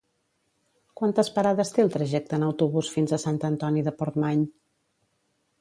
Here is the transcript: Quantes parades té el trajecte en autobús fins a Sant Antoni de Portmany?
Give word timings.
Quantes 1.01 1.29
parades 1.35 1.75
té 1.75 1.85
el 1.87 1.93
trajecte 1.97 2.39
en 2.39 2.47
autobús 2.47 2.91
fins 2.97 3.13
a 3.19 3.23
Sant 3.27 3.41
Antoni 3.53 3.87
de 3.89 3.97
Portmany? 4.01 4.43